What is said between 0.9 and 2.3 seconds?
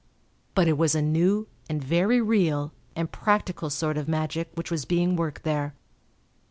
a new and very